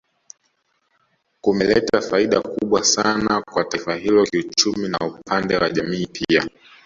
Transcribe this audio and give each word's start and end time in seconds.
Kumeleta 1.41 2.01
faida 2.01 2.39
kubwa 2.41 2.83
sana 2.83 3.41
kwa 3.41 3.63
taifa 3.63 3.95
hilo 3.95 4.25
kiuchumi 4.25 4.87
na 4.89 4.97
upande 4.99 5.57
wa 5.57 5.69
jamii 5.69 6.05
pia 6.05 6.49